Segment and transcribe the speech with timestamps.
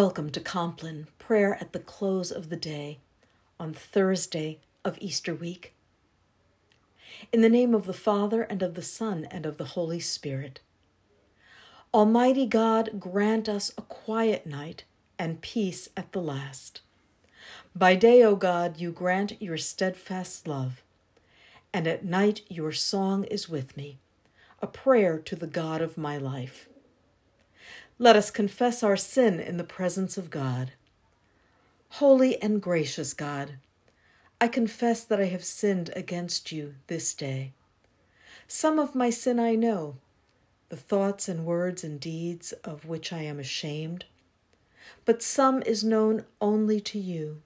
[0.00, 3.00] Welcome to Compline, prayer at the close of the day
[3.58, 5.74] on Thursday of Easter week.
[7.32, 10.60] In the name of the Father, and of the Son, and of the Holy Spirit.
[11.92, 14.84] Almighty God, grant us a quiet night
[15.18, 16.80] and peace at the last.
[17.74, 20.80] By day, O God, you grant your steadfast love,
[21.74, 23.98] and at night your song is with me,
[24.62, 26.68] a prayer to the God of my life.
[28.00, 30.70] Let us confess our sin in the presence of God.
[31.88, 33.54] Holy and gracious God,
[34.40, 37.54] I confess that I have sinned against you this day.
[38.46, 39.96] Some of my sin I know,
[40.68, 44.04] the thoughts and words and deeds of which I am ashamed,
[45.04, 47.42] but some is known only to you.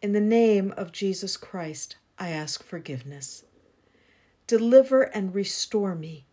[0.00, 3.42] In the name of Jesus Christ, I ask forgiveness.
[4.46, 6.24] Deliver and restore me,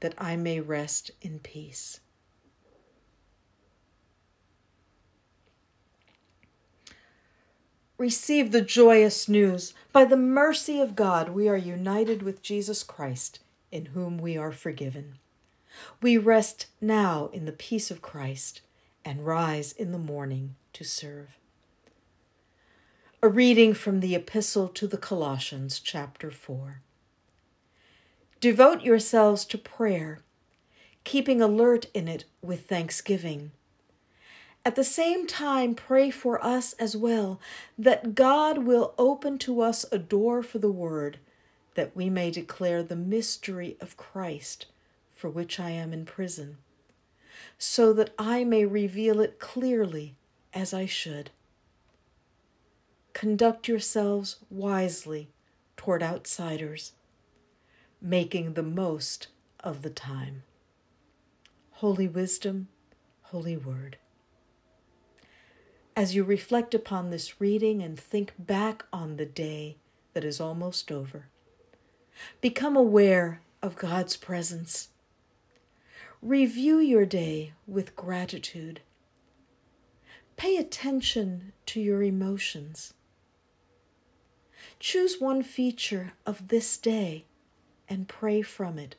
[0.00, 2.00] that I may rest in peace.
[8.00, 9.74] Receive the joyous news.
[9.92, 13.40] By the mercy of God, we are united with Jesus Christ,
[13.70, 15.18] in whom we are forgiven.
[16.00, 18.62] We rest now in the peace of Christ
[19.04, 21.36] and rise in the morning to serve.
[23.22, 26.80] A reading from the Epistle to the Colossians, chapter 4.
[28.40, 30.20] Devote yourselves to prayer,
[31.04, 33.52] keeping alert in it with thanksgiving.
[34.64, 37.40] At the same time, pray for us as well,
[37.78, 41.18] that God will open to us a door for the word,
[41.74, 44.66] that we may declare the mystery of Christ,
[45.12, 46.58] for which I am in prison,
[47.56, 50.14] so that I may reveal it clearly
[50.52, 51.30] as I should.
[53.14, 55.30] Conduct yourselves wisely
[55.76, 56.92] toward outsiders,
[58.00, 59.28] making the most
[59.60, 60.42] of the time.
[61.72, 62.68] Holy Wisdom,
[63.22, 63.96] Holy Word.
[66.00, 69.76] As you reflect upon this reading and think back on the day
[70.14, 71.26] that is almost over,
[72.40, 74.88] become aware of God's presence.
[76.22, 78.80] Review your day with gratitude.
[80.38, 82.94] Pay attention to your emotions.
[84.78, 87.26] Choose one feature of this day
[87.90, 88.96] and pray from it.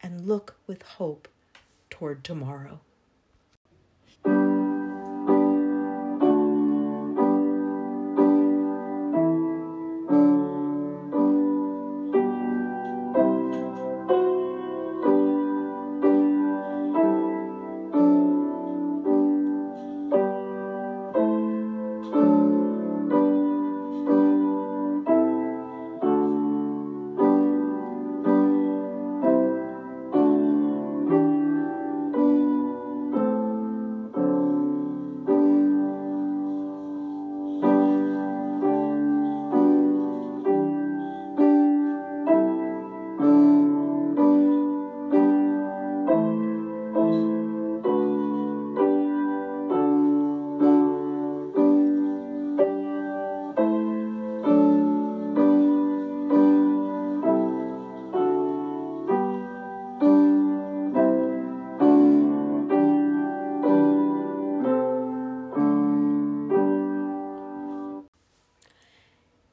[0.00, 1.26] And look with hope
[1.90, 2.78] toward tomorrow.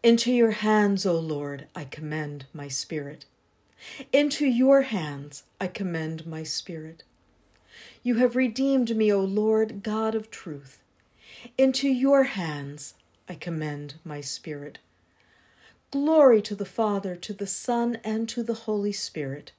[0.01, 3.25] Into your hands, O Lord, I commend my spirit.
[4.13, 7.03] Into your hands I commend my spirit.
[8.01, 10.81] You have redeemed me, O Lord, God of truth.
[11.57, 12.93] Into your hands
[13.27, 14.79] I commend my spirit.
[15.91, 19.51] Glory to the Father, to the Son, and to the Holy Spirit.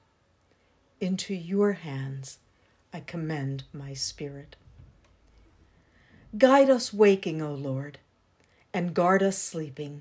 [1.02, 2.38] Into your hands
[2.94, 4.56] I commend my spirit.
[6.38, 7.98] Guide us waking, O Lord,
[8.72, 10.00] and guard us sleeping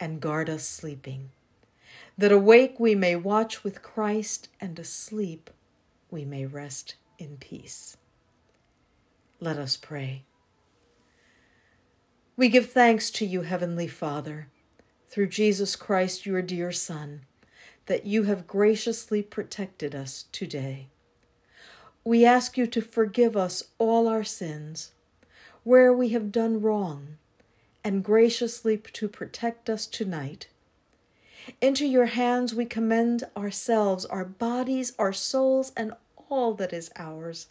[0.00, 1.30] and guard us sleeping,
[2.16, 5.50] that awake we may watch with Christ, and asleep
[6.10, 7.98] we may rest in peace.
[9.38, 10.24] Let us pray.
[12.36, 14.48] We give thanks to you, Heavenly Father,
[15.08, 17.22] through Jesus Christ, your dear Son,
[17.86, 20.88] that you have graciously protected us today.
[22.04, 24.92] We ask you to forgive us all our sins,
[25.64, 27.18] where we have done wrong,
[27.82, 30.48] and graciously to protect us tonight.
[31.60, 35.92] Into your hands we commend ourselves, our bodies, our souls, and
[36.28, 37.48] all that is ours.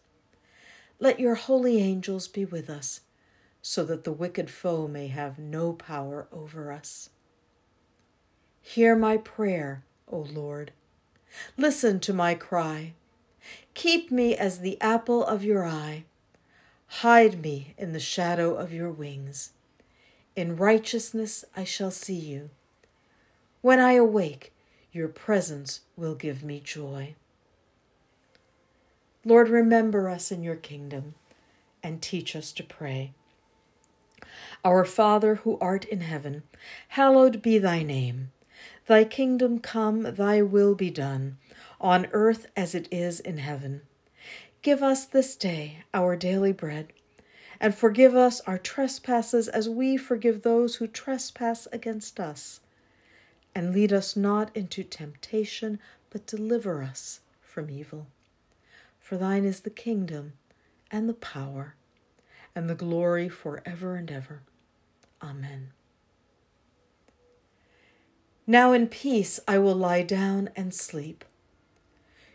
[1.00, 3.02] Let your holy angels be with us,
[3.62, 7.10] so that the wicked foe may have no power over us.
[8.62, 10.72] Hear my prayer, O Lord.
[11.58, 12.94] Listen to my cry.
[13.74, 16.06] Keep me as the apple of your eye.
[16.88, 19.52] Hide me in the shadow of your wings.
[20.40, 22.50] In righteousness I shall see you.
[23.60, 24.54] When I awake,
[24.94, 27.16] your presence will give me joy.
[29.26, 31.16] Lord, remember us in your kingdom
[31.84, 33.12] and teach us to pray.
[34.64, 36.44] Our Father who art in heaven,
[36.88, 38.32] hallowed be thy name.
[38.88, 41.38] Thy kingdom come, thy will be done,
[41.82, 43.82] on earth as it is in heaven.
[44.62, 46.94] Give us this day our daily bread,
[47.60, 52.62] and forgive us our trespasses as we forgive those who trespass against us.
[53.54, 55.80] And lead us not into temptation,
[56.10, 58.08] but deliver us from evil.
[59.00, 60.34] For thine is the kingdom,
[60.92, 61.76] and the power,
[62.56, 64.42] and the glory for ever and ever.
[65.22, 65.72] Amen.
[68.48, 71.26] Now in peace I will lie down and sleep.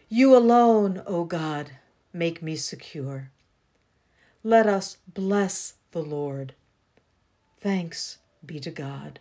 [0.09, 1.73] You alone, O God,
[2.13, 3.31] make me secure.
[4.47, 6.53] Let us bless the Lord.
[7.59, 9.19] Thanks be to God.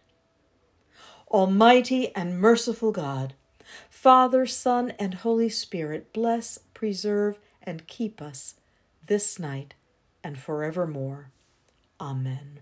[1.32, 3.34] Almighty and merciful God,
[3.90, 8.56] Father, Son, and Holy Spirit, bless, preserve, and keep us
[9.08, 9.76] this night
[10.26, 11.32] and forevermore.
[12.02, 12.60] Amen.